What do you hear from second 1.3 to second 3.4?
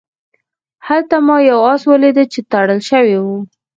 یو آس ولید چې تړل شوی و.